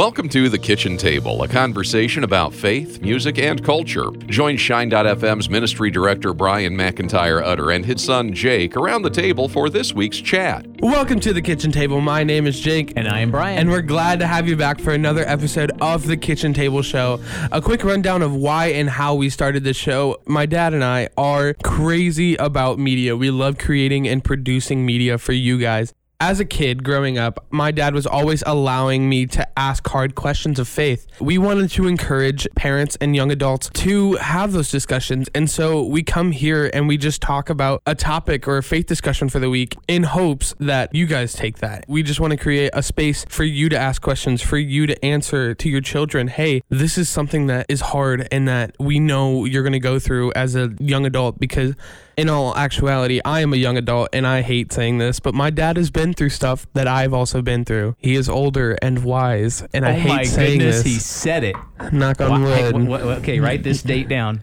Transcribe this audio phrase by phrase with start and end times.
[0.00, 4.10] Welcome to The Kitchen Table, a conversation about faith, music, and culture.
[4.28, 9.68] Join Shine.fm's ministry director Brian McIntyre Utter and his son Jake around the table for
[9.68, 10.64] this week's chat.
[10.80, 12.00] Welcome to the kitchen table.
[12.00, 12.94] My name is Jake.
[12.96, 13.58] And I am Brian.
[13.58, 17.20] And we're glad to have you back for another episode of the Kitchen Table Show.
[17.52, 20.16] A quick rundown of why and how we started this show.
[20.24, 23.18] My dad and I are crazy about media.
[23.18, 27.70] We love creating and producing media for you guys as a kid growing up, my
[27.70, 31.06] dad was always allowing me to ask hard questions of faith.
[31.18, 35.30] We wanted to encourage parents and young adults to have those discussions.
[35.34, 38.84] And so we come here and we just talk about a topic or a faith
[38.84, 41.86] discussion for the week in hopes that you guys take that.
[41.88, 45.04] We just want to create a space for you to ask questions, for you to
[45.04, 49.46] answer to your children, hey, this is something that is hard and that we know
[49.46, 51.74] you're going to go through as a young adult because
[52.20, 55.48] in all actuality, I am a young adult and I hate saying this, but my
[55.48, 57.96] dad has been through stuff that I've also been through.
[57.98, 60.92] He is older and wise, and I oh hate my saying goodness, this.
[60.92, 61.56] he said it.
[61.92, 62.86] Knock on Wha- hey, wood.
[62.88, 64.42] wha- wha- okay, write this date down.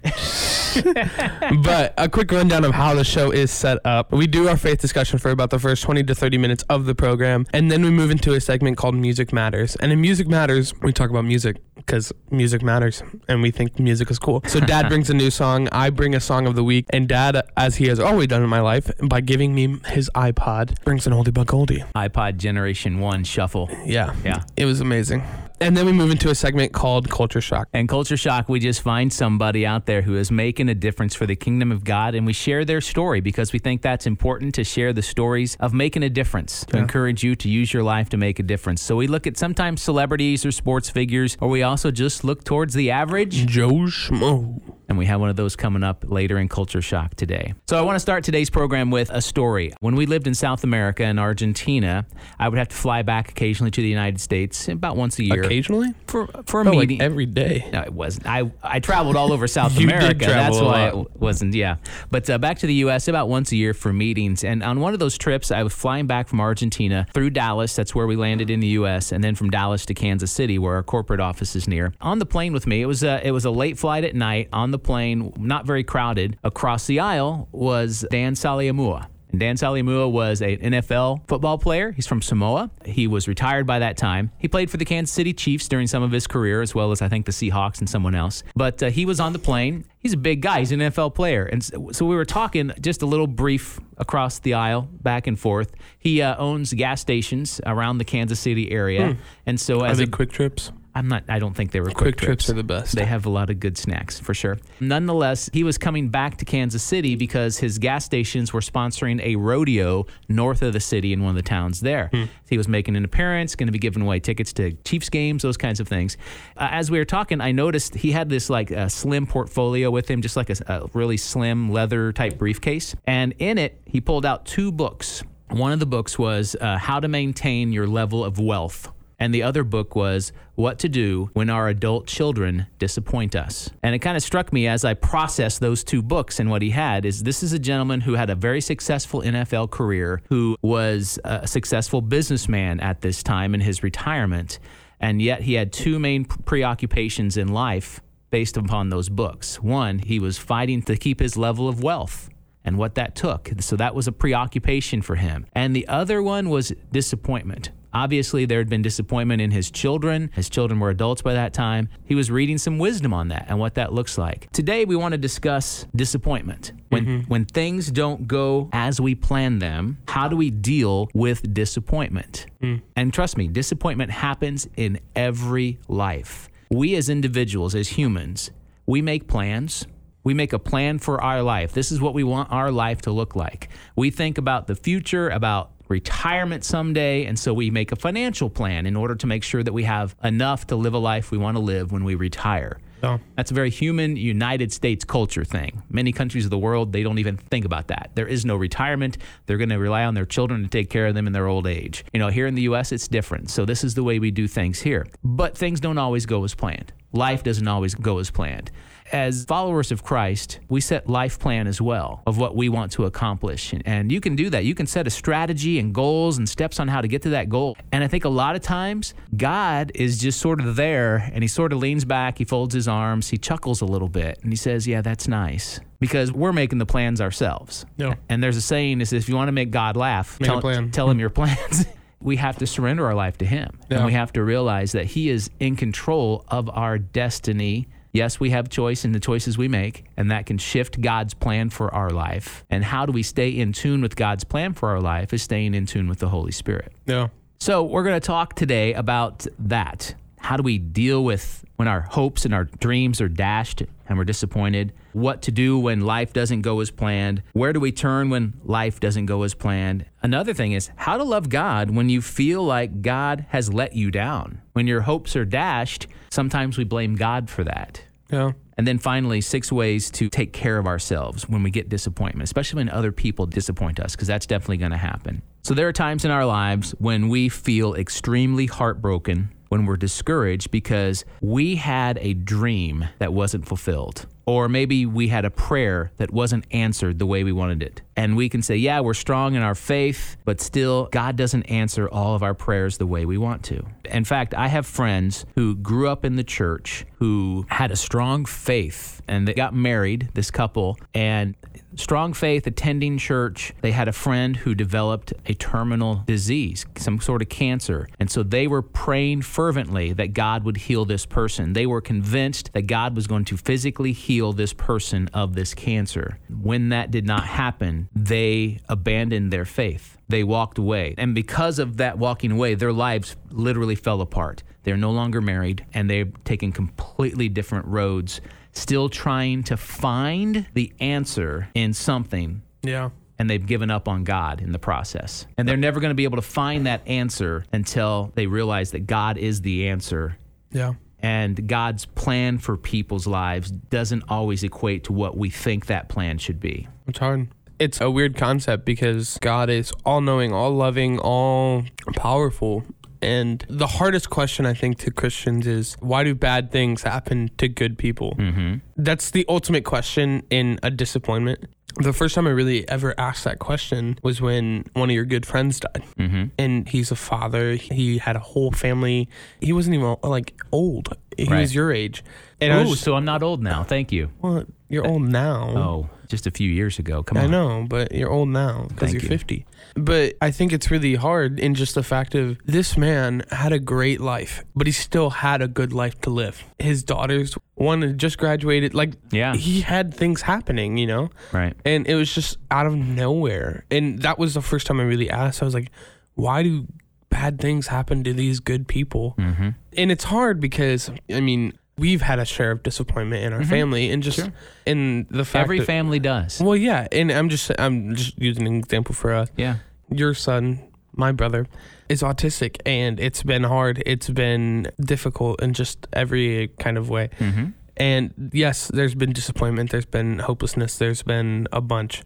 [1.64, 4.12] but a quick rundown of how the show is set up.
[4.12, 6.96] We do our faith discussion for about the first 20 to 30 minutes of the
[6.96, 9.76] program, and then we move into a segment called Music Matters.
[9.78, 14.12] And in Music Matters, we talk about music because music matters and we think music
[14.12, 14.44] is cool.
[14.48, 17.42] So dad brings a new song, I bring a song of the week, and dad,
[17.56, 21.14] as he has always done in my life, by giving me his iPod, brings an
[21.14, 21.84] oldie but goldie.
[21.96, 23.70] iPod Generation 1 Shuffle.
[23.86, 24.14] Yeah.
[24.26, 24.44] Yeah.
[24.58, 25.24] It was amazing.
[25.60, 27.68] And then we move into a segment called Culture Shock.
[27.74, 31.26] And Culture Shock, we just find somebody out there who is making a difference for
[31.26, 34.64] the kingdom of God, and we share their story because we think that's important to
[34.64, 38.18] share the stories of making a difference, to encourage you to use your life to
[38.18, 38.84] make a difference.
[38.84, 42.76] So we look at sometimes celebrities or sports figures, or we also just look towards
[42.76, 43.48] the average.
[43.48, 44.77] Joe Schmo.
[44.90, 47.54] And we have one of those coming up later in Culture Shock today.
[47.70, 49.74] So I want to start today's program with a story.
[49.82, 52.06] When we lived in South America in Argentina,
[52.40, 55.44] I would have to fly back occasionally to the United States about once a year
[55.44, 55.94] Occasionally?
[56.08, 57.68] for for a Oh, like every day.
[57.72, 58.28] No, it wasn't.
[58.28, 60.26] I, I traveled all over South America.
[60.26, 61.54] That's why it wasn't.
[61.54, 61.78] Yeah,
[62.12, 63.08] but uh, back to the U.S.
[63.08, 64.44] about once a year for meetings.
[64.44, 67.76] And on one of those trips, I was flying back from Argentina through Dallas.
[67.76, 69.12] That's where we landed in the U.S.
[69.12, 71.94] And then from Dallas to Kansas City, where our corporate office is near.
[72.02, 74.50] On the plane with me, it was a it was a late flight at night.
[74.54, 76.38] On the plane, not very crowded.
[76.44, 79.08] Across the aisle was Dan Saleaumua.
[79.32, 81.92] And Dan Saleaumua was an NFL football player.
[81.92, 82.72] He's from Samoa.
[82.86, 84.32] He was retired by that time.
[84.38, 87.02] He played for the Kansas City Chiefs during some of his career, as well as
[87.02, 88.44] I think the Seahawks and someone else.
[88.56, 89.86] But uh, he was on the plane.
[90.00, 90.60] He's a big guy.
[90.60, 91.44] He's an NFL player.
[91.46, 95.74] And so, we were talking just a little brief across the aisle, back and forth.
[96.00, 99.18] He uh, owns gas stations around the Kansas City area.
[99.46, 100.72] And so as a QuikTrips?
[100.98, 101.24] I'm not.
[101.30, 102.50] I don't think they were Quick, quick, trips.
[102.50, 102.96] are the best.
[102.96, 104.58] they have a lot of good snacks for sure.
[104.80, 109.36] Nonetheless, he was coming back to Kansas City because his gas stations were sponsoring a
[109.36, 112.10] rodeo north of the city in one of the towns there.
[112.50, 115.58] He was making an appearance, going to be giving away tickets to Chiefs games, those
[115.58, 116.18] kinds of things.
[116.56, 120.10] Uh, as we were talking, I noticed he had this like a slim portfolio with
[120.10, 124.26] him, just like a, a really slim leather type briefcase, and in it he pulled
[124.26, 125.24] out two books.
[125.50, 128.92] One of the books was uh, How to Maintain Your Level of Wealth.
[129.20, 133.70] And the other book was What to Do When Our Adult Children Disappoint Us.
[133.82, 136.70] And it kind of struck me as I processed those two books and what he
[136.70, 141.20] had is this is a gentleman who had a very successful NFL career, who was
[141.24, 144.60] a successful businessman at this time in his retirement.
[145.00, 149.62] And yet he had two main preoccupations in life based upon those books.
[149.62, 152.30] One, he was fighting to keep his level of wealth
[152.64, 153.50] and what that took.
[153.62, 155.46] So that was a preoccupation for him.
[155.54, 157.72] And the other one was disappointment.
[157.98, 160.30] Obviously, there had been disappointment in his children.
[160.36, 161.90] His children were adults by that time.
[162.06, 164.52] He was reading some wisdom on that and what that looks like.
[164.52, 166.74] Today, we want to discuss disappointment.
[166.90, 167.28] When, mm-hmm.
[167.28, 172.46] when things don't go as we plan them, how do we deal with disappointment?
[172.62, 172.76] Hmm.
[172.96, 176.50] And trust me, disappointment happens in every life.
[176.70, 178.52] We as individuals, as humans,
[178.86, 179.88] we make plans.
[180.24, 181.72] We make a plan for our life.
[181.72, 183.70] This is what we want our life to look like.
[183.96, 188.86] We think about the future, about retirement someday, and so we make a financial plan
[188.86, 191.56] in order to make sure that we have enough to live a life we want
[191.56, 192.80] to live when we retire.
[193.04, 193.20] Oh.
[193.36, 195.84] That's a very human United States culture thing.
[195.90, 198.12] Many countries of the world, they don't even think about that.
[198.16, 199.18] There is no retirement.
[199.46, 201.68] They're going to rely on their children to take care of them in their old
[201.68, 202.04] age.
[202.12, 203.50] You know, here in the US, it's different.
[203.50, 205.06] So this is the way we do things here.
[205.24, 206.92] But things don't always go as planned.
[207.14, 208.72] Life doesn't always go as planned.
[209.12, 213.06] As followers of Christ, we set life plan as well of what we want to
[213.06, 213.74] accomplish.
[213.86, 214.64] And, you can do that.
[214.64, 217.50] You can set a strategy and goals and steps on how to get to that
[217.50, 217.76] goal.
[217.92, 221.48] And I think a lot of times God is just sort of there and he
[221.48, 224.56] sort of leans back, he folds his arms, he chuckles a little bit, and he
[224.56, 225.80] says, Yeah, that's nice.
[226.00, 227.86] Because we're making the plans ourselves.
[227.98, 228.16] Yeah.
[228.30, 231.10] And there's a saying is if you want to make God laugh, Make tell, tell
[231.10, 231.86] him your plans.
[232.22, 233.80] we have to surrender our life to Him.
[233.90, 237.88] And we have to realize that He is in control of our destiny.
[238.18, 241.70] Yes, we have choice in the choices we make, and that can shift God's plan
[241.70, 242.66] for our life.
[242.68, 245.76] And how do we stay in tune with God's plan for our life is staying
[245.76, 246.92] in tune with the Holy Spirit.
[247.06, 247.28] Yeah.
[247.60, 250.16] So, we're going to talk today about that.
[250.40, 254.24] How do we deal with when our hopes and our dreams are dashed and we're
[254.24, 254.94] disappointed?
[255.14, 257.44] What to do when life doesn't go as planned?
[257.54, 260.06] Where do we turn when life doesn't go as planned?
[260.24, 264.10] Another thing is how to love God when you feel like God has let you
[264.10, 264.62] down.
[264.74, 268.02] When your hopes are dashed, sometimes we blame God for that.
[268.32, 268.52] Yeah.
[268.78, 272.78] And then finally, six ways to take care of ourselves when we get disappointment, especially
[272.78, 275.42] when other people disappoint us, because that's definitely going to happen.
[275.64, 280.72] So there are times in our lives when we feel extremely heartbroken, when we're discouraged
[280.72, 284.28] because we had a dream that wasn't fulfilled.
[284.48, 288.02] Or maybe we had a prayer that wasn't answered the way we wanted it.
[288.16, 292.08] And we can say, yeah, we're strong in our faith, but still, God doesn't answer
[292.08, 293.86] all of our prayers the way we want to.
[294.06, 298.46] In fact, I have friends who grew up in the church who had a strong
[298.46, 301.54] faith and they got married, this couple, and
[301.98, 303.74] strong faith, attending church.
[303.82, 308.08] They had a friend who developed a terminal disease, some sort of cancer.
[308.20, 311.74] And so they were praying fervently that God would heal this person.
[311.74, 316.40] They were convinced that God was going to physically heal this person of this cancer.
[316.50, 320.18] When that did not happen, they abandoned their faith.
[320.30, 321.16] They walked away.
[321.18, 324.64] And because of that walking away, their lives literally fell apart.
[324.84, 328.42] They're no longer married and they've taken completely different roads
[328.78, 333.10] still trying to find the answer in something Yeah.
[333.40, 335.46] and they've given up on God in the process.
[335.58, 339.08] And they're never going to be able to find that answer until they realize that
[339.08, 340.38] God is the answer.
[340.72, 340.94] Yeah.
[341.20, 346.38] And God's plan for people's lives doesn't always equate to what we think that plan
[346.38, 346.88] should be.
[347.08, 347.48] It's hard.
[347.80, 351.84] It's a weird concept because God is all knowing, all loving, all
[352.16, 352.84] powerful.
[353.22, 357.68] And the hardest question I think to Christians is why do bad things happen to
[357.68, 358.36] good people?
[358.38, 358.76] Mm-hmm.
[358.98, 361.66] That's the ultimate question in a disappointment.
[362.00, 365.48] The first time I really ever asked that question was when one of your good
[365.48, 366.04] friends died.
[366.20, 366.44] Mm-hmm.
[366.60, 367.74] And he's a father.
[367.74, 369.28] He had a whole family.
[369.62, 371.18] He wasn't even like old.
[371.36, 371.62] He Right.
[371.62, 372.24] was your age.
[372.62, 373.84] And Oh, so I'm not old now.
[373.84, 374.30] Thank you.
[374.42, 375.70] well, you're old now.
[375.70, 377.24] Oh, just a few years ago.
[377.24, 377.44] Come on.
[377.46, 379.28] I know, but you're old now because you're you.
[379.30, 379.66] 50.
[379.96, 383.80] But I think it's really hard in just the fact of this man had a
[383.80, 386.64] great life, but he still had a good life to live.
[386.78, 389.56] His daughters, one just graduated, like Yeah.
[389.56, 391.74] he had things happening, you know, Right.
[391.86, 393.86] and it was just out of nowhere.
[393.90, 395.62] And that was the first time I really asked.
[395.62, 395.90] I was like,
[396.36, 396.86] why do
[397.30, 399.34] bad things happen to these good people?
[399.40, 399.70] Mm-hmm.
[399.98, 404.10] and it's hard because I mean we've had a share of disappointment in our family,
[404.12, 404.54] and just Sure.
[404.86, 406.60] in the fact Every that, family does.
[406.62, 409.50] well, yeah, and I'm just I'm just using an example for us.
[409.58, 409.78] Yeah.
[410.10, 410.80] Your son,
[411.16, 411.68] my brother,
[412.08, 414.02] is autistic, and it's been hard.
[414.06, 417.30] It's been difficult in just every kind of way.
[417.40, 417.66] Mm-hmm.
[417.98, 419.90] And yes, there's been disappointment.
[419.90, 420.98] There's been hopelessness.
[420.98, 422.22] There's been a bunch,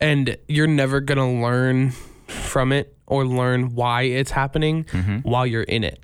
[0.00, 1.90] and you're never gonna learn
[2.26, 5.18] from it or learn why it's happening Mm-hmm.
[5.18, 6.02] while you're in it,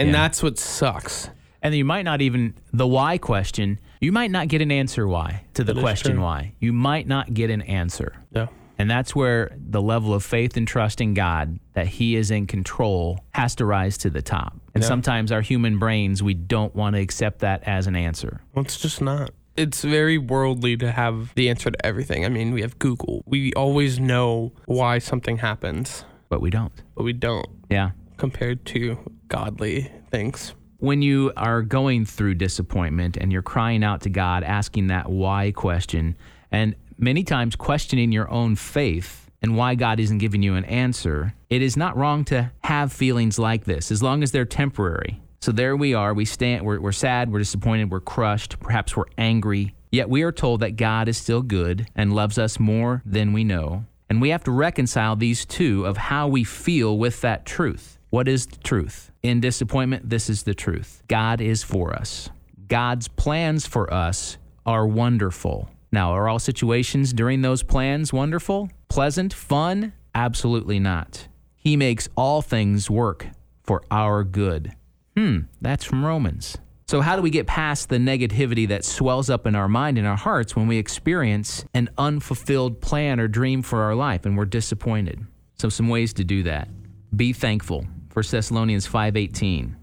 [0.00, 0.12] and Yeah.
[0.12, 1.30] that's what sucks.
[1.62, 3.78] And you might not even the why question.
[4.00, 6.54] You might not get an answer why to the That question why.
[6.58, 8.16] You might not get an answer.
[8.32, 8.48] Yeah.
[8.78, 12.46] And that's where the level of faith and trust in God that He is in
[12.48, 14.56] control has to rise to the top.
[14.74, 14.88] And Yeah.
[14.88, 18.40] sometimes our human brains, we don't want to accept that as an answer.
[18.54, 19.30] Well, it's just not.
[19.56, 22.24] It's very worldly to have the answer to everything.
[22.24, 23.22] I mean, we have Google.
[23.26, 26.72] We always know why something happens, But we don't.
[26.96, 27.90] but we don't Yeah.
[28.16, 28.96] compared to
[29.28, 30.54] godly things.
[30.82, 35.52] When you are going through disappointment and you're crying out to God, asking that why
[35.52, 36.16] question,
[36.50, 41.34] and many times questioning your own faith and why God isn't giving you an answer,
[41.50, 45.22] it is not wrong to have feelings like this as long as they're temporary.
[45.40, 46.14] So there we are.
[46.14, 46.66] We stand.
[46.66, 47.30] We're, we're sad.
[47.30, 47.92] We're disappointed.
[47.92, 48.58] We're crushed.
[48.58, 49.76] Perhaps we're angry.
[49.92, 53.44] Yet we are told that God is still good and loves us more than we
[53.44, 53.84] know.
[54.10, 58.00] And we have to reconcile these two of how we feel with that truth.
[58.10, 59.11] What is the truth?
[59.22, 61.02] In disappointment, this is the truth.
[61.06, 62.28] God is for us.
[62.66, 64.36] God's plans for us
[64.66, 65.70] are wonderful.
[65.92, 69.92] Now, are all situations during those plans wonderful, pleasant, fun?
[70.14, 71.28] Absolutely not.
[71.56, 73.28] He makes all things work
[73.62, 74.72] for our good.
[75.16, 76.58] Hmm, that's from Romans.
[76.88, 80.06] So, how do we get past the negativity that swells up in our mind and
[80.06, 84.46] our hearts when we experience an unfulfilled plan or dream for our life and we're
[84.46, 85.24] disappointed?
[85.54, 86.68] So, some ways to do that.
[87.14, 87.86] Be thankful.
[88.12, 89.74] 1 Thessalonians 5:18.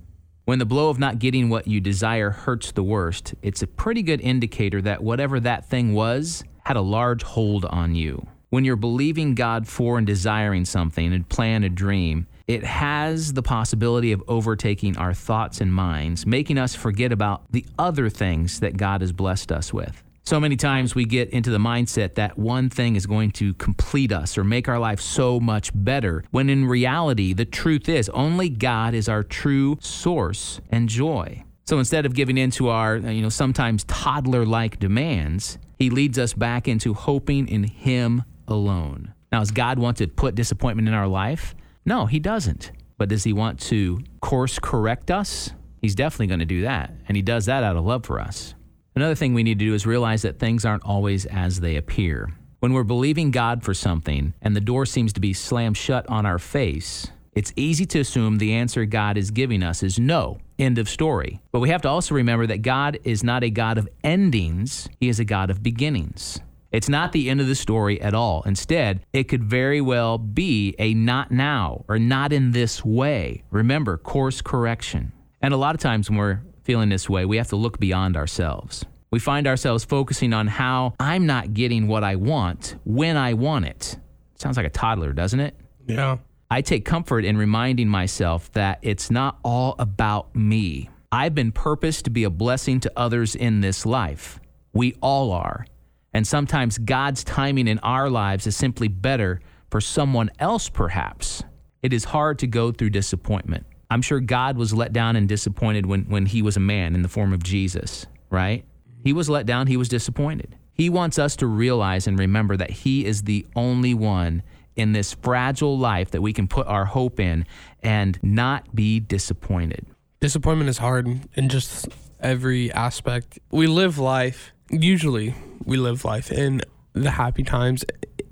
[0.46, 4.04] When the blow of not getting what you desire hurts the worst, it's a pretty
[4.04, 8.28] good indicator that whatever that thing was had a large hold on you.
[8.52, 13.42] When you're believing God for and desiring something and plan a dream, it has the
[13.42, 18.78] possibility of overtaking our thoughts and minds, making us forget about the other things that
[18.78, 20.04] God has blessed us with.
[20.30, 24.12] So many times we get into the mindset that one thing is going to complete
[24.12, 28.48] us or make our life so much better, when in reality, the truth is only
[28.48, 31.44] God is our true source and joy.
[31.66, 35.90] So instead of giving in to our, uh, you know, sometimes toddler like demands, he
[35.90, 39.16] leads us back into hoping in Him alone.
[39.32, 41.56] Now, does God want to put disappointment in our life?
[41.86, 42.72] No, He doesn't.
[43.00, 45.50] But does He want to course correct us?
[45.82, 46.94] He's definitely going to do that.
[47.08, 48.54] And He does that out of love for us.
[49.00, 52.34] Another thing we need to do is realize that things aren't always as they appear.
[52.60, 56.26] When we're believing God for something and the door seems to be slammed shut on
[56.26, 60.40] our face, it's easy to assume the answer God is giving us is no.
[60.60, 61.40] End of story.
[61.54, 65.08] But we have to also remember that God is not a God of endings, He
[65.08, 66.42] is a God of beginnings.
[66.74, 68.44] It's not the end of the story at all.
[68.46, 73.44] Instead, it could very well be a not now or not in this way.
[73.50, 75.14] Remember, course correction.
[75.42, 78.16] And a lot of times when we're feeling this way, we have to look beyond
[78.16, 78.86] ourselves.
[79.10, 83.66] We find ourselves focusing on how I'm not getting what I want when I want
[83.66, 83.98] it.
[84.36, 85.56] Sounds like a toddler, doesn't it?
[85.88, 86.18] Yeah.
[86.52, 90.92] I take comfort in reminding myself that it's not all about me.
[91.12, 94.40] I've been purposed to be a blessing to others in this life.
[94.72, 95.66] We all are.
[96.14, 101.44] And sometimes God's timing in our lives is simply better for someone else, perhaps.
[101.82, 103.66] It is hard to go through disappointment.
[103.92, 107.02] I'm sure God was let down and disappointed when, when he was a man in
[107.02, 108.64] the form of Jesus, right?
[109.04, 110.56] He was let down, he was disappointed.
[110.74, 114.44] He wants us to realize and remember that he is the only one
[114.76, 117.46] in this fragile life that we can put our hope in
[117.82, 119.86] and not be disappointed.
[120.20, 123.40] Disappointment is hard in just every aspect.
[123.50, 125.34] We live life, usually,
[125.66, 126.62] we live life in
[126.94, 127.84] the happy times.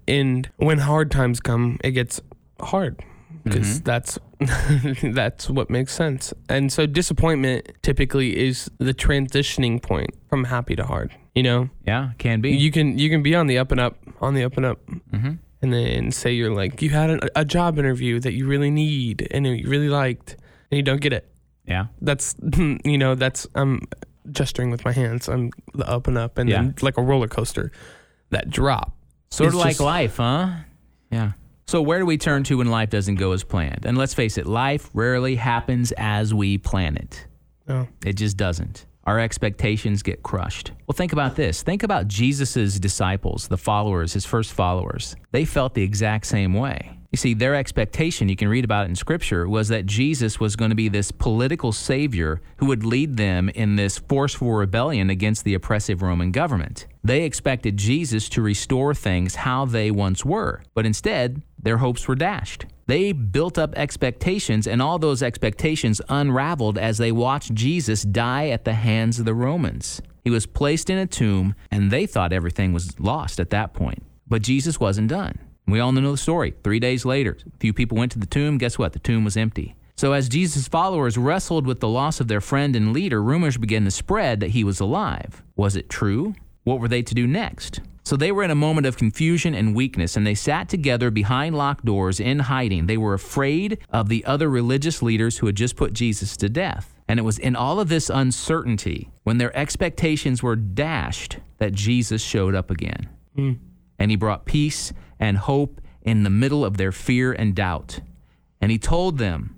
[0.07, 2.21] And when hard times come, it gets
[2.61, 3.03] hard
[3.49, 4.19] because that's
[5.03, 6.33] that's what makes sense.
[6.49, 11.11] And so disappointment typically is the transitioning point from happy to hard.
[11.35, 12.51] You know, Yeah, can be.
[12.55, 14.79] you can you can be on the up and up, on the up and up,
[15.13, 15.37] Mhm.
[15.61, 19.27] and then say you're like you had a, a job interview that you really need
[19.31, 20.35] and you really liked,
[20.71, 21.29] and you don't get it.
[21.65, 21.87] yeah.
[22.01, 22.35] That's
[22.83, 23.81] you know that's I'm
[24.31, 25.27] gesturing with my hands.
[25.29, 26.61] I'm the up and up, and Yeah.
[26.61, 27.71] then like a roller coaster,
[28.31, 28.95] that drop.
[29.29, 30.49] Sort of like just- life, huh?
[31.11, 31.33] Yeah.
[31.69, 33.85] So, where do we turn to when life doesn't go as planned?
[33.85, 37.27] And let's face it, life rarely happens as we plan it.
[37.67, 38.85] Oh, It just doesn't.
[39.03, 40.71] Our expectations get crushed.
[40.87, 41.63] Well, think about this.
[41.63, 45.17] Think about Jesus' disciples, the followers, his first followers.
[45.31, 46.97] They felt the exact same way.
[47.11, 50.57] You see, their expectation, you can read about it in Scripture, was that Jesus was
[50.57, 55.45] going to be this political savior who would lead them in this forceful rebellion against
[55.45, 56.85] the oppressive Roman government.
[57.03, 62.15] They expected Jesus to restore things how they once were, but instead, their hopes were
[62.15, 62.65] dashed.
[62.87, 68.63] They built up expectations, and all those expectations unraveled as they watched Jesus die at
[68.63, 70.01] the hands of the Romans.
[70.23, 74.03] He was placed in a tomb, and they thought everything was lost at that point.
[74.27, 75.39] But Jesus wasn't done.
[75.67, 76.53] We all know the story.
[76.63, 78.57] Three days later, a few people went to the tomb.
[78.57, 78.93] Guess what?
[78.93, 79.75] The tomb was empty.
[79.95, 83.83] So, as Jesus' followers wrestled with the loss of their friend and leader, rumors began
[83.83, 85.43] to spread that he was alive.
[85.55, 86.35] Was it true?
[86.63, 87.81] What were they to do next?
[88.07, 91.57] So they were in a moment of confusion and weakness, and they sat together behind
[91.57, 92.85] locked doors in hiding.
[92.85, 96.95] They were afraid of the other religious leaders who had just put Jesus to death.
[97.09, 102.21] And it was in all of this uncertainty, when their expectations were dashed, that Jesus
[102.21, 103.09] showed up again.
[103.35, 103.53] Hmm.
[103.99, 107.99] And he brought peace and hope in the middle of their fear and doubt.
[108.61, 109.53] And he told them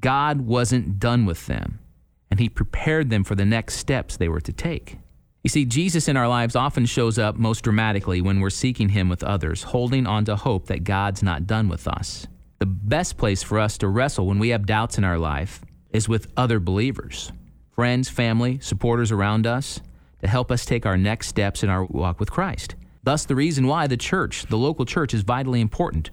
[0.00, 1.78] God wasn't done with them,
[2.32, 4.98] and he prepared them for the next steps they were to take.
[5.46, 9.08] You see, Jesus in our lives often shows up most dramatically when we're seeking him
[9.08, 12.26] with others, holding on to hope that God's not done with us.
[12.58, 16.08] The best place for us to wrestle when we have doubts in our life is
[16.08, 17.30] with other believers,
[17.70, 19.80] friends, family, supporters around us,
[20.20, 22.74] to help us take our next steps in our walk with Christ.
[23.04, 26.10] Thus, the reason why the church, the local church, is vitally important.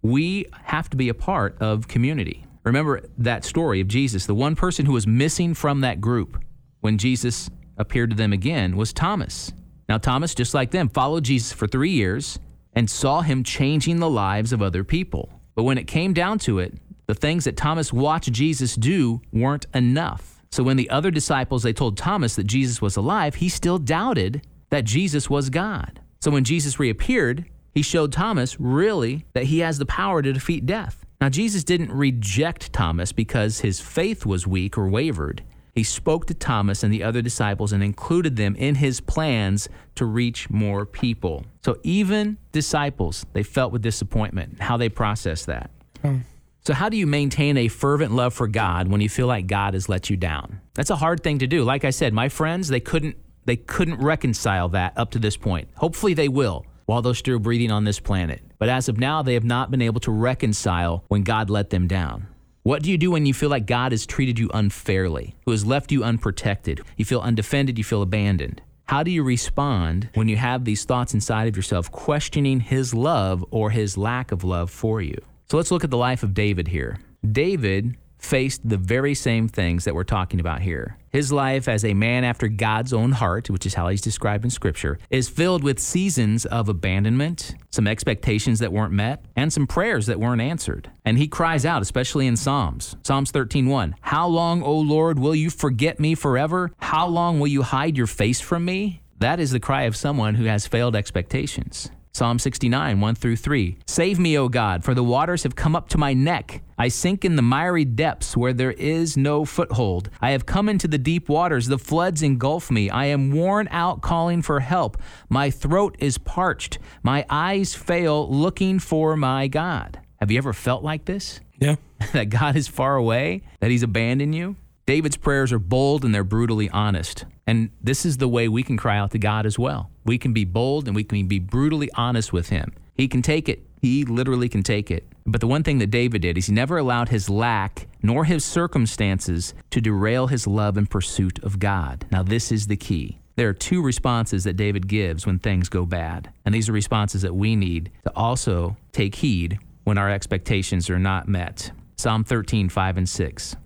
[0.00, 2.46] We have to be a part of community.
[2.64, 4.24] Remember that story of Jesus.
[4.24, 6.42] The one person who was missing from that group
[6.80, 9.52] when Jesus appeared to them again was Thomas.
[9.88, 12.38] Now, Thomas, just like them, followed Jesus for three years
[12.74, 15.30] and saw him changing the lives of other people.
[15.56, 16.74] But when it came down to it,
[17.06, 20.42] the things that Thomas watched Jesus do weren't enough.
[20.52, 24.46] So when the other disciples they told Thomas that Jesus was alive, he still doubted
[24.68, 26.00] that Jesus was God.
[26.20, 30.66] So when Jesus reappeared, he showed Thomas really that he has the power to defeat
[30.66, 31.04] death.
[31.20, 35.42] Now Jesus didn't reject Thomas because his faith was weak or wavered.
[35.74, 40.04] He spoke to Thomas and the other disciples and included them in his plans to
[40.04, 41.44] reach more people.
[41.64, 44.60] So even disciples, they felt with disappointment.
[44.60, 45.70] How they processed that.
[46.02, 46.18] Hmm.
[46.62, 49.72] So, how do you maintain a fervent love for God when you feel like God
[49.72, 50.60] has let you down?
[50.74, 51.64] That's a hard thing to do.
[51.64, 55.68] Like I said, my friends, they couldn't they couldn't reconcile that up to this point.
[55.76, 58.42] Hopefully they will while they're still breathing on this planet.
[58.58, 61.86] But as of now, they have not been able to reconcile when God let them
[61.86, 62.26] down.
[62.62, 65.64] What do you do when you feel like God has treated you unfairly, who has
[65.64, 66.82] left you unprotected?
[66.98, 68.60] You feel undefended, you feel abandoned.
[68.84, 73.42] How do you respond when you have these thoughts inside of yourself questioning his love
[73.50, 75.16] or his lack of love for you?
[75.48, 76.98] So let's look at the life of David here.
[77.32, 80.96] David faced the very same things that we're talking about here.
[81.10, 84.50] His life as a man after God's own heart, which is how he's described in
[84.50, 90.06] Scripture, is filled with seasons of abandonment, some expectations that weren't met, and some prayers
[90.06, 90.90] that weren't answered.
[91.04, 92.94] And he cries out, especially in Psalms.
[93.02, 96.70] Psalms 13:1, "How long, O Lord, will you forget me forever?
[96.78, 100.36] How long will you hide your face from me?" That is the cry of someone
[100.36, 101.90] who has failed expectations.
[102.12, 103.78] Psalm 69, 1 through 3.
[103.86, 106.62] Save me, O God, for the waters have come up to my neck.
[106.76, 110.10] I sink in the miry depths where there is no foothold.
[110.20, 111.68] I have come into the deep waters.
[111.68, 112.90] The floods engulf me.
[112.90, 115.00] I am worn out calling for help.
[115.28, 116.78] My throat is parched.
[117.04, 120.00] My eyes fail looking for my God.
[120.16, 121.40] Have you ever felt like this?
[121.60, 121.76] Yeah.
[122.12, 123.42] that God is far away?
[123.60, 124.56] That He's abandoned you?
[124.84, 127.24] David's prayers are bold and they're brutally honest.
[127.50, 129.90] And this is the way we can cry out to God as well.
[130.04, 132.72] We can be bold and we can be brutally honest with Him.
[132.94, 133.66] He can take it.
[133.82, 135.04] He literally can take it.
[135.26, 138.44] But the one thing that David did is he never allowed his lack nor his
[138.44, 142.06] circumstances to derail his love and pursuit of God.
[142.12, 143.18] Now, this is the key.
[143.34, 146.32] There are two responses that David gives when things go bad.
[146.44, 151.00] And these are responses that we need to also take heed when our expectations are
[151.00, 151.72] not met.
[151.96, 153.56] Psalm 13, 5 and 6.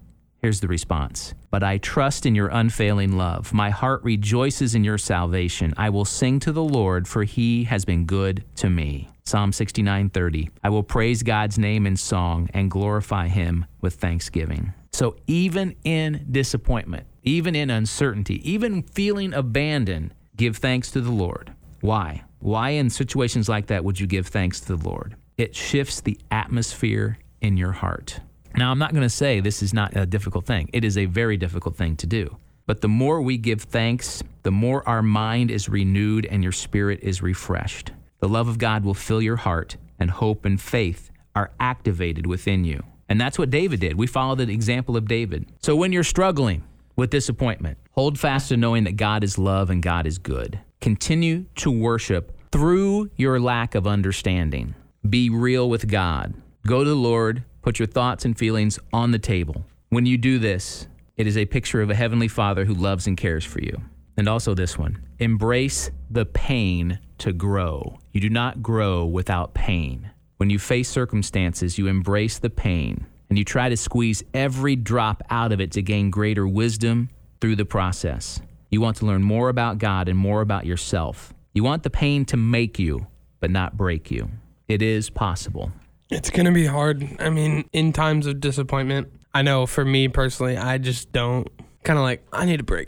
[0.44, 1.32] Here's the response.
[1.50, 3.54] But I trust in your unfailing love.
[3.54, 5.72] My heart rejoices in your salvation.
[5.78, 9.08] I will sing to the Lord, for he has been good to me.
[9.24, 10.50] Psalm 69:30.
[10.62, 14.74] I will praise God's name in song and glorify him with thanksgiving.
[14.92, 21.54] So even in disappointment, even in uncertainty, even feeling abandoned, give thanks to the Lord.
[21.80, 22.22] Why?
[22.40, 25.16] Why in situations like that would you give thanks to the Lord?
[25.38, 28.20] It shifts the atmosphere in your heart.
[28.56, 30.70] Now, I'm not going to say this is not a difficult thing.
[30.72, 32.36] It is a very difficult thing to do.
[32.66, 37.00] But the more we give thanks, the more our mind is renewed and your spirit
[37.02, 37.92] is refreshed.
[38.20, 42.64] The love of God will fill your heart, and hope and faith are activated within
[42.64, 42.82] you.
[43.08, 43.98] And that's what David did.
[43.98, 45.46] We follow the example of David.
[45.60, 46.64] So when you're struggling
[46.96, 50.60] with disappointment, hold fast to knowing that God is love and God is good.
[50.80, 54.74] Continue to worship through your lack of understanding.
[55.06, 56.34] Be real with God.
[56.66, 59.64] Go to the Lord Put your thoughts and feelings on the table.
[59.88, 63.16] When you do this, it is a picture of a heavenly Father who loves and
[63.16, 63.80] cares for you.
[64.18, 67.98] And also this one embrace the pain to grow.
[68.12, 70.10] You do not grow without pain.
[70.36, 75.22] When you face circumstances, you embrace the pain and you try to squeeze every drop
[75.30, 77.08] out of it to gain greater wisdom
[77.40, 78.42] through the process.
[78.70, 81.32] You want to learn more about God and more about yourself.
[81.54, 83.06] You want the pain to make you,
[83.40, 84.28] but not break you.
[84.68, 85.72] It is possible.
[86.14, 87.16] It's going to be hard.
[87.18, 91.48] I mean, in times of disappointment, I know for me personally, I just don't
[91.82, 92.86] kind of like, I need a break.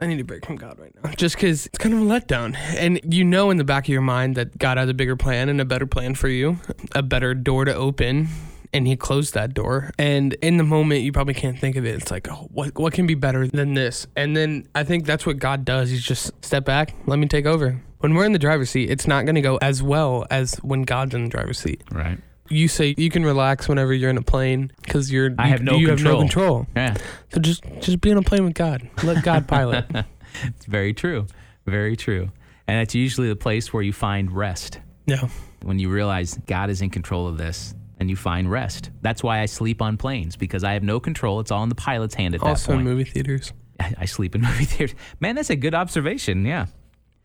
[0.00, 1.12] I need a break from God right now.
[1.12, 2.56] Just because it's kind of a letdown.
[2.56, 5.48] And you know in the back of your mind that God has a bigger plan
[5.48, 6.58] and a better plan for you,
[6.96, 8.26] a better door to open.
[8.72, 9.92] And he closed that door.
[9.96, 11.94] And in the moment, you probably can't think of it.
[11.94, 14.08] It's like, oh, what, what can be better than this?
[14.16, 15.90] And then I think that's what God does.
[15.90, 17.80] He's just step back, let me take over.
[18.00, 20.82] When we're in the driver's seat, it's not going to go as well as when
[20.82, 21.82] God's in the driver's seat.
[21.92, 22.18] Right
[22.50, 25.62] you say you can relax whenever you're in a plane because you're I you, have
[25.62, 26.06] no you control.
[26.12, 26.66] have no control.
[26.76, 26.94] Yeah,
[27.32, 28.88] So just just be on a plane with God.
[29.02, 29.86] Let God pilot.
[30.44, 31.26] it's very true.
[31.66, 32.30] Very true.
[32.66, 34.80] And it's usually the place where you find rest.
[35.06, 35.28] yeah.
[35.62, 38.90] When you realize God is in control of this and you find rest.
[39.00, 41.40] That's why I sleep on planes because I have no control.
[41.40, 42.84] It's all in the pilot's hand at Also that in point.
[42.88, 43.52] movie theaters.
[43.80, 44.94] I I sleep in movie theaters.
[45.20, 46.44] Man, that's a good observation.
[46.44, 46.66] Yeah.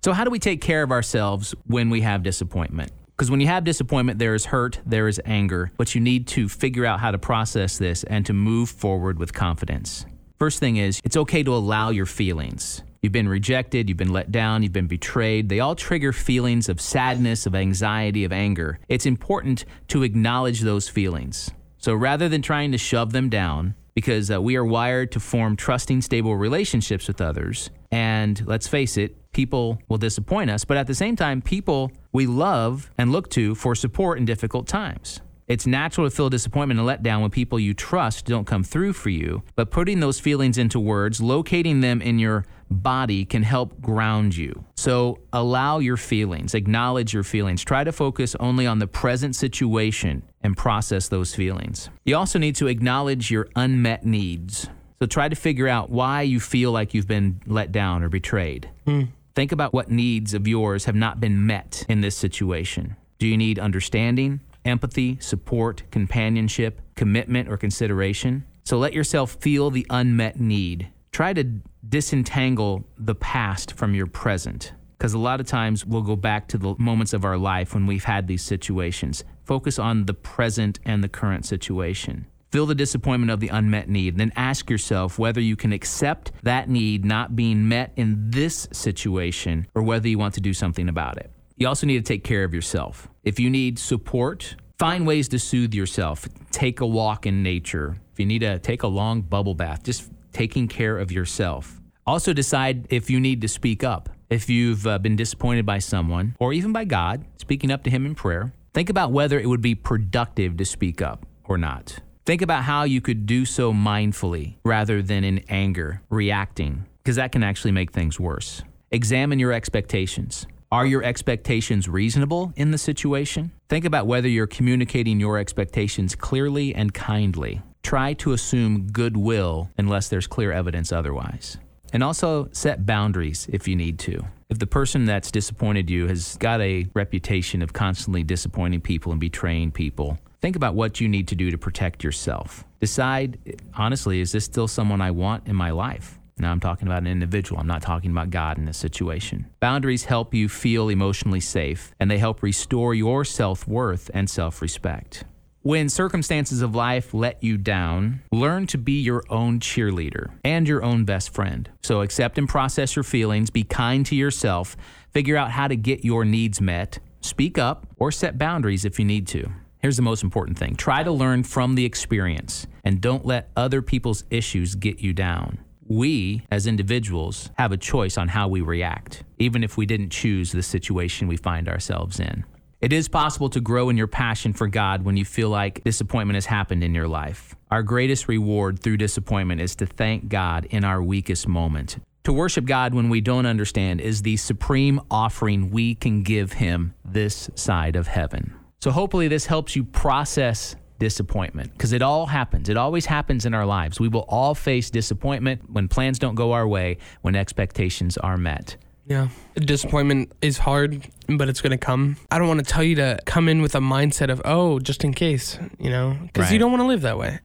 [0.05, 2.93] So, how do we take care of ourselves when we have disappointment?
[3.19, 6.47] Because when you have disappointment, there is hurt, there is anger, but you need to
[6.47, 10.05] figure out how to process this and to move forward with confidence.
[10.38, 12.82] First thing is, it's okay to allow your feelings.
[13.01, 15.49] You've been rejected, you've been let down, you've been betrayed.
[15.49, 18.79] They all trigger feelings of sadness, of anxiety, of anger.
[18.88, 21.51] It's important to acknowledge those feelings.
[21.77, 25.58] So rather than trying to shove them down, because uh, we are wired to form
[25.58, 27.69] trusting, stable relationships with others.
[27.91, 32.26] And let's face it, people will disappoint us, but at the same time, people we
[32.26, 35.22] love and look to for support in difficult times.
[35.48, 39.10] It's natural to feel disappointment and letdown when people you trust don't come through for
[39.10, 44.38] you, but putting those feelings into words, locating them in your body can help ground
[44.38, 44.63] you.
[44.76, 47.63] So allow your feelings, acknowledge your feelings.
[47.63, 51.89] Try to focus only on the present situation and process those feelings.
[52.06, 54.70] You also need to acknowledge your unmet needs.
[55.00, 58.70] So try to figure out why you feel like you've been let down or betrayed.
[58.86, 59.04] Hmm.
[59.36, 62.96] Think about what needs of yours have not been met in this situation.
[63.20, 68.46] Do you need understanding, empathy, support, companionship, commitment, or consideration?
[68.63, 70.89] So let yourself feel the unmet need.
[71.12, 71.44] Try to
[71.88, 74.74] disentangle the past from your present.
[74.98, 77.88] Because a lot of times we'll go back to the moments of our life when
[77.88, 79.24] we've had these situations.
[79.46, 82.28] Focus on the present and the current situation.
[82.51, 84.17] Feel the disappointment of the unmet need.
[84.17, 89.67] Then ask yourself whether you can accept that need not being met in this situation
[89.75, 91.31] or whether you want to do something about it.
[91.57, 93.07] You also need to take care of yourself.
[93.23, 96.27] If you need support, find ways to soothe yourself.
[96.51, 97.97] Take a walk in nature.
[98.13, 101.79] If you need to take a long bubble bath, just taking care of yourself.
[102.07, 104.09] Also, decide if you need to speak up.
[104.29, 108.05] If you've uh, been disappointed by someone or even by God, speaking up to Him
[108.05, 111.99] in prayer, think about whether it would be productive to speak up or not.
[112.30, 117.32] Think about how you could do so mindfully rather than in anger, reacting, because that
[117.32, 118.62] can actually make things worse.
[118.92, 120.46] Examine your expectations.
[120.72, 123.52] Are your expectations reasonable in the situation?
[123.68, 127.63] Think about whether you're communicating your expectations clearly and kindly.
[127.82, 131.58] Try to assume goodwill unless there's clear evidence otherwise.
[131.94, 134.24] And also set boundaries if you need to.
[134.50, 139.20] If the person that's disappointed you has got a reputation of constantly disappointing people and
[139.20, 142.63] betraying people, think about what you need to do to protect yourself.
[142.80, 146.19] Decide, honestly, is this still someone I want in my life?
[146.38, 147.60] Now I'm talking about an individual.
[147.60, 149.47] I'm not talking about God in this situation.
[149.60, 154.62] Boundaries help you feel emotionally safe and they help restore your self worth and self
[154.62, 155.25] respect.
[155.62, 160.82] When circumstances of life let you down, learn to be your own cheerleader and your
[160.82, 161.69] own best friend.
[161.84, 164.78] So accept and process your feelings, be kind to yourself,
[165.12, 169.06] figure out how to get your needs met, speak up, or set boundaries if you
[169.06, 169.52] need to.
[169.80, 173.82] Here's the most important thing try to learn from the experience and don't let other
[173.82, 175.60] people's issues get you down.
[175.88, 180.52] We, as individuals, have a choice on how we react, even if we didn't choose
[180.52, 182.44] the situation we find ourselves in.
[182.82, 186.36] It is possible to grow in your passion for God when you feel like disappointment
[186.36, 187.56] has happened in your life.
[187.72, 191.98] Our greatest reward through disappointment is to thank God in our weakest moment.
[192.26, 196.94] To worship God when we don't understand is the supreme offering we can give Him
[197.06, 198.59] this side of heaven.
[198.82, 202.70] So, hopefully, this helps you process disappointment because it all happens.
[202.70, 204.00] It always happens in our lives.
[204.00, 208.78] We will all face disappointment when plans don't go our way, when expectations are met.
[209.06, 209.30] Yeah.
[209.56, 212.18] Disappointment is hard, but it's going to come.
[212.30, 215.04] I don't want to tell you to come in with a mindset of, oh, just
[215.04, 217.39] in case, you know, because you don't want to live that way.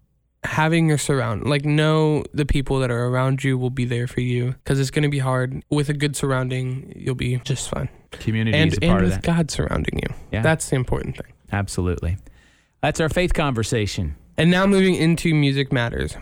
[0.44, 4.20] Having your surround, like, know the people that are around you will be there for
[4.20, 5.62] you because it's going to be hard.
[5.70, 7.88] With a good surrounding, you'll be just fine.
[8.12, 9.22] Community And, is a and with that.
[9.22, 10.14] God surrounding you.
[10.30, 10.42] Yeah.
[10.42, 11.32] That's the important thing.
[11.50, 12.18] Absolutely.
[12.82, 14.16] That's our faith conversation.
[14.36, 16.16] And now moving into Music Matters.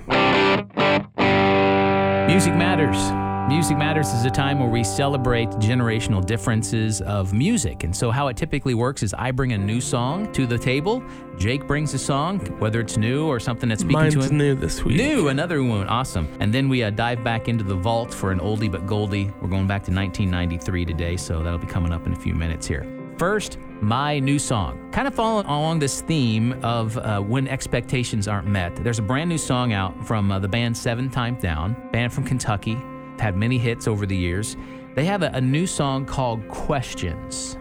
[2.28, 3.21] Music Matters.
[3.48, 7.85] Music Matters is a time where we celebrate generational differences of music.
[7.85, 11.02] And so, how it typically works is I bring a new song to the table.
[11.37, 14.38] Jake brings a song, whether it's new or something that's speaking Mine's to him.
[14.38, 14.96] new this week.
[14.96, 15.87] New, another one.
[15.88, 16.28] Awesome.
[16.40, 19.31] And then we uh, dive back into the vault for an oldie but goldie.
[19.40, 22.66] We're going back to 1993 today, so that'll be coming up in a few minutes
[22.66, 22.87] here.
[23.18, 24.90] First, my new song.
[24.92, 28.74] Kind of following along this theme of uh, when expectations aren't met.
[28.76, 32.24] There's a brand new song out from uh, the band Seventh Time Down, band from
[32.24, 32.78] Kentucky.
[33.22, 34.56] Had many hits over the years.
[34.96, 37.56] They have a, a new song called Questions.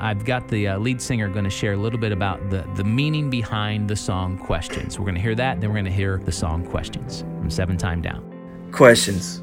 [0.00, 2.82] I've got the uh, lead singer going to share a little bit about the, the
[2.82, 4.98] meaning behind the song Questions.
[4.98, 7.80] We're going to hear that, then we're going to hear the song Questions from Seventh
[7.80, 8.24] Time Down.
[8.72, 9.42] Questions.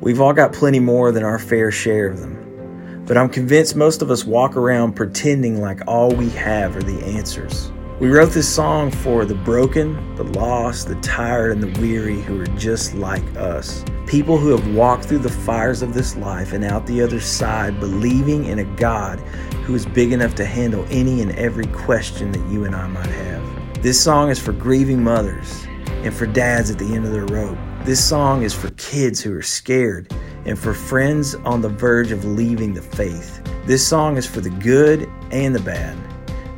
[0.00, 3.04] We've all got plenty more than our fair share of them.
[3.06, 7.00] But I'm convinced most of us walk around pretending like all we have are the
[7.04, 7.70] answers.
[8.00, 12.40] We wrote this song for the broken, the lost, the tired, and the weary who
[12.40, 13.84] are just like us.
[14.06, 17.80] People who have walked through the fires of this life and out the other side,
[17.80, 19.18] believing in a God
[19.64, 23.06] who is big enough to handle any and every question that you and I might
[23.06, 23.82] have.
[23.82, 25.66] This song is for grieving mothers
[26.04, 27.58] and for dads at the end of their rope.
[27.82, 32.24] This song is for kids who are scared and for friends on the verge of
[32.24, 33.42] leaving the faith.
[33.66, 35.96] This song is for the good and the bad.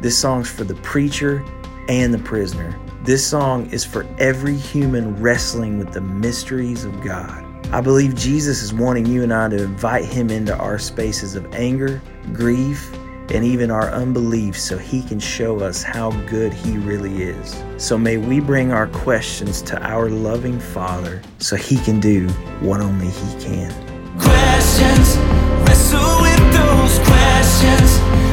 [0.00, 1.44] This song's for the preacher
[1.88, 2.78] and the prisoner.
[3.02, 7.44] This song is for every human wrestling with the mysteries of God.
[7.72, 11.54] I believe Jesus is wanting you and I to invite him into our spaces of
[11.54, 12.00] anger,
[12.32, 12.92] grief,
[13.30, 17.62] and even our unbelief so He can show us how good He really is.
[17.76, 22.28] So may we bring our questions to our loving Father so He can do
[22.60, 23.70] what only He can.
[24.18, 25.16] Questions,
[25.64, 28.29] wrestle with those questions.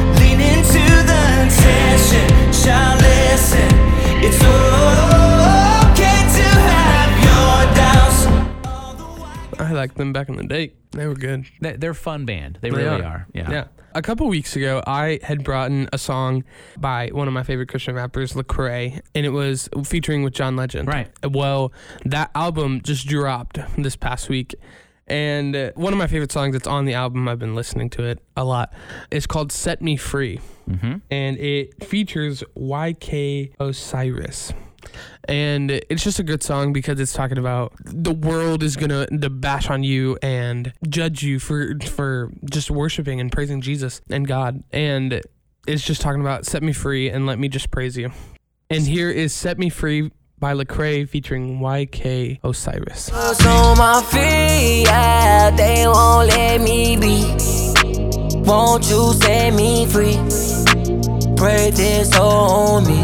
[1.48, 3.68] Lean into the tension, shall listen.
[4.20, 9.60] It's okay to have your doubts.
[9.60, 10.72] I liked them back in the day.
[10.92, 11.46] They were good.
[11.60, 12.58] They- They're a fun band.
[12.60, 13.26] They They really are.
[13.32, 13.50] Yeah.
[13.50, 13.64] Yeah.
[13.94, 16.44] A couple weeks ago, I had brought in a song
[16.78, 20.86] by one of my favorite Christian rappers, Lecrae, and it was featuring with John Legend.
[20.88, 21.08] Right.
[21.28, 21.72] Well,
[22.04, 24.54] that album just dropped this past week.
[25.08, 28.04] And uh, one of my favorite songs that's on the album, I've been listening to
[28.04, 28.72] it a lot,
[29.10, 30.40] is called Set Me Free.
[30.68, 30.96] Mm-hmm.
[31.10, 34.52] And it features YK Osiris.
[35.24, 39.30] And it's just a good song because it's talking about the world is gonna to
[39.30, 44.62] bash on you and judge you for for just worshiping and praising Jesus and God.
[44.72, 45.20] And
[45.66, 48.12] it's just talking about set me free and let me just praise you.
[48.70, 53.10] And here is Set Me Free by Lecrae featuring YK Osiris.
[53.10, 57.24] On my feet, yeah, they won't let me be.
[58.48, 60.16] Won't you set me free?
[61.36, 63.02] Pray this on me.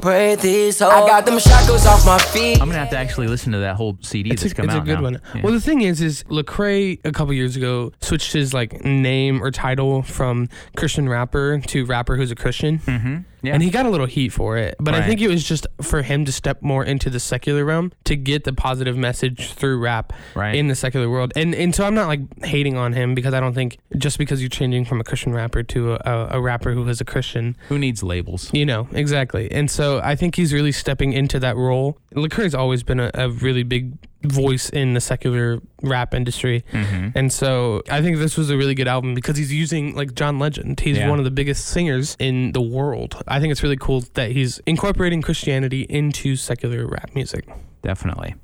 [0.00, 2.60] Pray this I got them shackles off my feet.
[2.62, 4.74] I'm gonna have to actually listen to that whole CD It's, a, that's come it's
[4.74, 5.02] a out good now.
[5.02, 5.20] one.
[5.34, 5.42] Yeah.
[5.42, 9.50] Well, the thing is, is Lecrae a couple years ago switched his like name or
[9.50, 12.78] title from Christian rapper to rapper who's a Christian.
[12.78, 13.16] mm-hmm.
[13.42, 13.54] Yeah.
[13.54, 14.74] And he got a little heat for it.
[14.80, 17.92] But I think it was just for him to step more into the secular realm
[18.04, 20.54] to get the positive message through rap Right.
[20.54, 21.32] in the secular world.
[21.36, 24.40] And and so I'm not like hating on him because I don't think just because
[24.42, 27.56] you're changing from a Christian rapper to a, a, a rapper who is a Christian,
[27.68, 28.50] Who needs labels?
[28.52, 29.50] you know, exactly.
[29.52, 31.98] And so I think he's really stepping into that role.
[32.14, 36.64] Lecrae's always been a, a really big voice in the secular rap industry.
[36.72, 37.10] Mm-hmm.
[37.16, 40.38] And so I think this was a really good album because he's using like John
[40.38, 40.80] Legend.
[40.80, 41.08] He's Yeah.
[41.08, 43.22] one of the biggest singers in the world.
[43.28, 47.48] I think it's really cool that he's incorporating Christianity into secular rap music.
[47.82, 48.34] Definitely.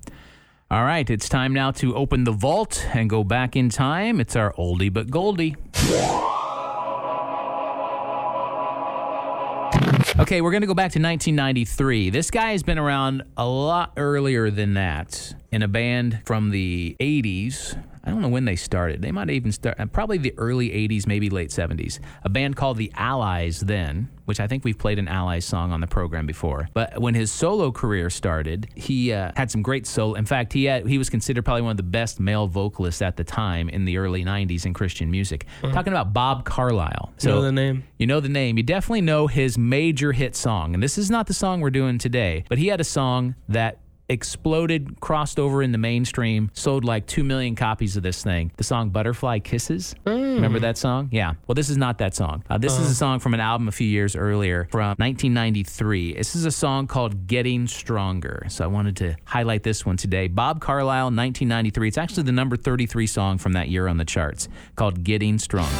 [0.70, 4.18] All right, it's time now to open the vault and go back in time.
[4.20, 5.56] It's our oldie but goldie.
[10.24, 12.08] Okay, we're going to go back to 1993.
[12.08, 16.96] This guy has been around a lot earlier than that in a band from the
[16.98, 17.78] 80s.
[18.04, 19.00] I don't know when they started.
[19.00, 22.00] They might even start uh, probably the early 80s, maybe late 70s.
[22.22, 25.80] A band called the Allies then, which I think we've played an Allies song on
[25.80, 26.68] the program before.
[26.74, 30.14] But when his solo career started, he uh, had some great solo.
[30.14, 33.16] In fact, he had, he was considered probably one of the best male vocalists at
[33.16, 35.46] the time in the early 90s in Christian music.
[35.62, 37.14] Talking about Bob Carlisle.
[37.30, 37.84] know the name?
[37.98, 38.58] You know the name.
[38.58, 40.74] You definitely know his major hit song.
[40.74, 43.78] And this is not the song we're doing today, but he had a song that
[44.14, 48.50] exploded, crossed over in the mainstream, sold like 2 million copies of this thing.
[48.56, 49.94] The song Butterfly Kisses.
[50.06, 51.10] Remember that song?
[51.12, 51.34] Yeah.
[51.46, 52.42] Well, this is not that song.
[52.48, 56.14] Uh, this is a song from an album a few years earlier from 1993.
[56.14, 58.46] This is a song called Getting Stronger.
[58.48, 60.28] So I wanted to highlight this one today.
[60.28, 61.88] Bob Carlisle, 1993.
[61.88, 65.70] It's actually the number 33 song from that year on the charts called Getting Stronger.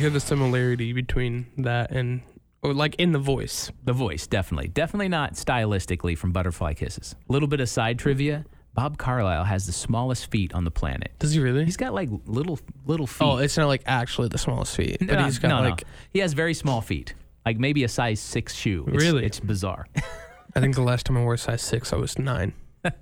[0.00, 2.22] Hear the similarity between that and
[2.62, 3.70] or like in the voice.
[3.84, 4.68] The voice, definitely.
[4.68, 7.14] Definitely not stylistically from Butterfly Kisses.
[7.28, 8.46] A little bit of side trivia.
[8.72, 11.12] Bob Carlisle has the smallest feet on the planet.
[11.18, 11.66] Does he really?
[11.66, 13.26] He's got like little little feet.
[13.26, 15.68] oh, it's not like actually the smallest feet, but No, he's got no, no.
[15.68, 15.84] like
[16.14, 17.12] He has very small feet.
[17.44, 18.86] Like maybe a size six shoe.
[18.88, 19.26] It's, Really?
[19.26, 19.86] It's bizarre.
[20.56, 22.54] I think the last time I wore a size six, I was nine.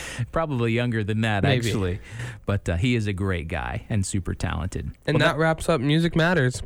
[0.32, 1.66] Probably younger than that, Maybe.
[1.68, 2.00] actually.
[2.46, 4.90] But uh, he is a great guy and super talented.
[5.06, 6.62] And Well, that wraps up Music Matters.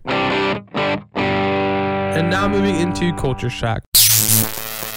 [1.17, 3.83] And now moving into Culture Shock.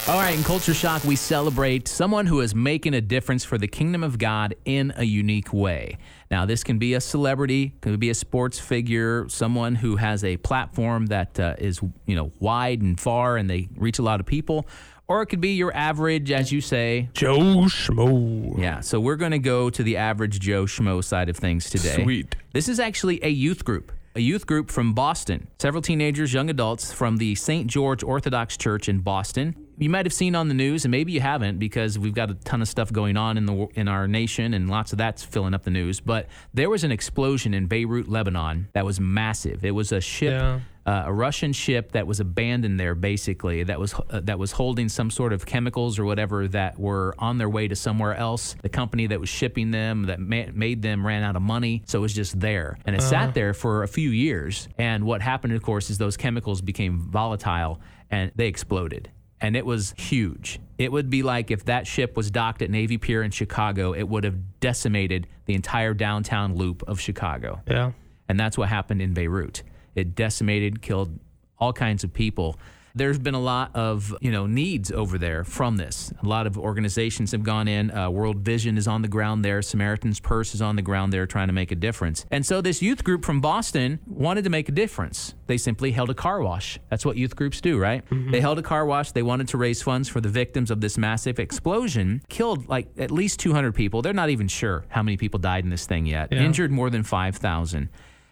[0.10, 3.68] All right, in Culture Shock, we celebrate someone who is making a difference for the
[3.68, 6.00] kingdom of God in a unique way.
[6.32, 10.38] Now, this can be a celebrity, could be a sports figure, someone who has a
[10.38, 14.26] platform that uh, is, you know, wide and far, and they reach a lot of
[14.26, 14.66] people,
[15.10, 17.10] or it could be your average, as you say.
[17.14, 18.58] Joe Schmo.
[18.58, 22.04] Yeah, so we're going to go to the average Joe Schmo side of things today.
[22.04, 22.36] Sweet.
[22.54, 23.92] This is actually a youth group.
[24.16, 25.48] A youth group from Boston.
[25.60, 27.68] Several teenagers, young adults from the St.
[27.68, 29.56] George Orthodox Church in Boston.
[29.78, 32.34] You might have seen on the news, and maybe you haven't, because we've got a
[32.34, 35.54] ton of stuff going on in the in our nation, and lots of that's filling
[35.54, 36.02] up the news.
[36.02, 39.64] But there was an explosion in Beirut, Lebanon, that was massive.
[39.64, 40.60] It was a ship Yeah.
[40.86, 44.90] Uh, a Russian ship that was abandoned there, basically that was uh, that was holding
[44.90, 48.56] some sort of chemicals or whatever that were on their way to somewhere else.
[48.62, 52.00] The company that was shipping them, that ma- made them, ran out of money, so
[52.00, 54.68] it was just there, and it sat there for a few years.
[54.78, 59.12] And what happened, of course, is those chemicals became volatile and they exploded.
[59.42, 60.60] and it was huge.
[60.78, 64.04] It would be like if that ship was docked at Navy Pier in Chicago, it
[64.04, 67.62] would have decimated the entire downtown loop of Chicago.
[67.68, 67.92] Yeah.
[68.28, 69.64] And that's what happened in Beirut.
[69.96, 71.20] It decimated, killed
[71.60, 72.58] all kinds of people.
[72.96, 76.12] There's been a lot of you know needs over there from this.
[76.24, 77.92] A lot of organizations have gone in.
[77.92, 79.62] Uh, World Vision is on the ground there.
[79.62, 82.26] Samaritan's Purse is on the ground there, trying to make a difference.
[82.32, 85.36] And so this youth group from Boston wanted to make a difference.
[85.46, 86.80] They simply held a car wash.
[86.90, 88.04] That's what youth groups do, right?
[88.32, 89.12] They held a car wash.
[89.12, 92.22] They wanted to raise funds for the victims of this massive explosion.
[92.28, 94.02] Killed like at least 200 people.
[94.02, 96.30] They're not even sure how many people died in this thing yet.
[96.32, 96.42] Yeah.
[96.42, 97.90] Injured more than 5,000,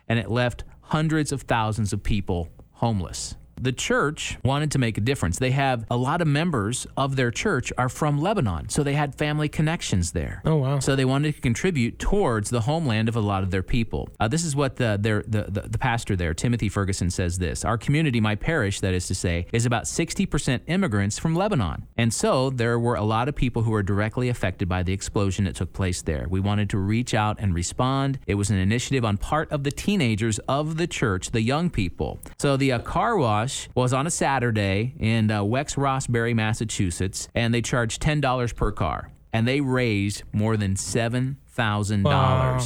[0.10, 3.36] and it left hundreds of thousands of people homeless.
[3.60, 5.40] The church wanted to make a difference.
[5.40, 9.16] They have a lot of members of their church are from Lebanon, so they had
[9.16, 10.42] family connections there.
[10.46, 10.80] Oh, wow.
[10.80, 14.10] So they wanted to contribute towards the homeland of a lot of their people.
[14.20, 17.38] Uh, this is what the, their, the, the the pastor there, Timothy Ferguson, says.
[17.38, 21.88] This our community, my parish, that is to say, is about 60% immigrants from Lebanon,
[21.98, 25.46] and so there were a lot of people who were directly affected by the explosion
[25.46, 26.26] that took place there.
[26.30, 28.20] We wanted to reach out and respond.
[28.28, 32.20] It was an initiative on part of the teenagers of the church, the young people.
[32.38, 37.54] So the uh, car wash was on a Saturday in uh, West Roxbury, Massachusetts, and
[37.54, 39.12] they charged $10 per car.
[39.34, 42.04] And they raised more than $7,000.
[42.04, 42.60] Wow.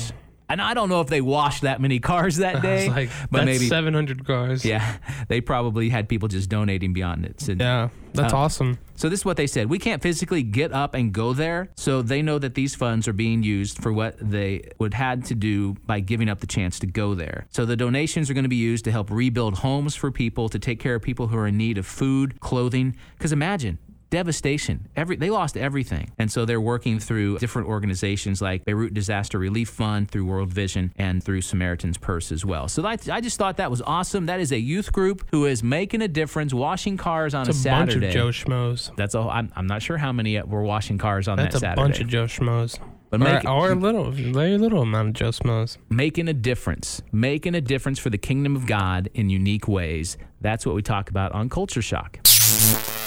[0.51, 3.45] And I don't know if they washed that many cars that day, like, but that's
[3.45, 4.65] maybe 700 cars.
[4.65, 4.97] yeah,
[5.29, 7.39] they probably had people just donating beyond it.
[7.41, 7.89] So, Yeah.
[8.13, 8.77] That's Uh, awesome.
[8.95, 9.69] so this is what they said.
[9.69, 13.13] We can't physically get up and go there, so they know that these funds are
[13.13, 16.87] being used for what they would had to do by giving up the chance to
[16.87, 17.47] go there.
[17.51, 20.59] So the donations are going to be used to help rebuild homes for people, to
[20.59, 22.97] take care of people who are in need of food, clothing.
[23.17, 23.77] Because imagine
[24.11, 24.87] devastation.
[24.95, 29.69] Every they lost everything, and so they're working through different organizations like Beirut Disaster Relief
[29.69, 32.67] Fund, through World Vision, and through Samaritan's Purse as well.
[32.67, 34.27] So I, I just thought that was awesome.
[34.27, 37.69] That is a youth group who is making a difference, washing cars on It's a
[37.69, 38.07] a bunch Saturday.
[38.09, 38.95] of Joe Schmoes.
[38.95, 39.29] That's all.
[39.29, 42.07] I'm, I'm not sure how many were washing cars on That's that a bunch of
[42.07, 42.77] Joe Schmoes.
[43.09, 45.77] But or, make- or a little, very little amount of Joe Schmoes.
[45.89, 50.17] making a difference, making a difference for the kingdom of God in unique ways.
[50.39, 52.19] That's what we talk about on Culture Shock.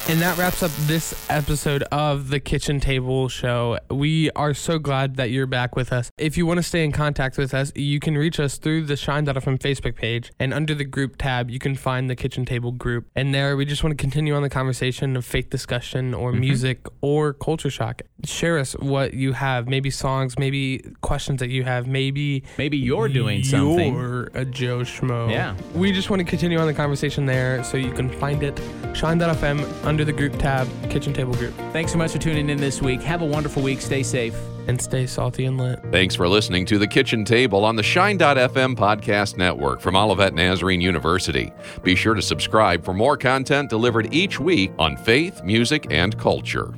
[0.06, 3.78] And that wraps up this episode of the Kitchen Table Show.
[3.90, 6.10] We are so glad that you're back with us.
[6.18, 8.96] If you want to stay in contact with us, you can reach us through the
[8.96, 10.30] Shine.fm Facebook page.
[10.38, 13.06] And under the group tab, you can find the Kitchen Table group.
[13.16, 16.40] And there, we just want to continue on the conversation of faith discussion or mm-hmm.
[16.40, 18.02] music or culture shock.
[18.24, 23.08] Share us what you have, maybe songs, maybe questions that you have, maybe Maybe you're
[23.08, 23.94] doing something.
[23.94, 25.30] You're a Joe Schmo.
[25.30, 25.56] Yeah.
[25.74, 28.60] We just want to continue on the conversation there, so you can find it.
[28.92, 32.82] Shine.fm under the group tab, Kitchen Table Group, Thanks so much for tuning in this
[32.82, 33.00] week.
[33.02, 33.80] Have a wonderful week.
[33.80, 34.34] Stay safe.
[34.66, 35.78] and stay salty and lit.
[35.92, 40.80] Thanks for listening to The Kitchen Table on the Shine.fm podcast network from Olivet Nazarene
[40.80, 41.52] University.
[41.82, 46.74] Be sure to subscribe for more content delivered each week on faith, music, and culture.